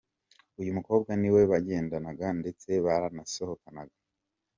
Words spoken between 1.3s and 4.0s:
we bagendanaga ndetse baranasohokanaga.